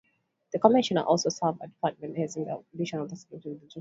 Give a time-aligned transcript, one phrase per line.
[0.51, 3.69] The commissioners also serve as department heads in addition to their legislative functions.